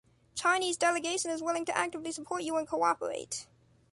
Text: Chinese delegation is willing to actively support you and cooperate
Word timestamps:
Chinese 0.33 0.77
delegation 0.77 1.29
is 1.29 1.43
willing 1.43 1.63
to 1.63 1.77
actively 1.77 2.11
support 2.11 2.41
you 2.41 2.55
and 2.57 2.67
cooperate 2.67 3.45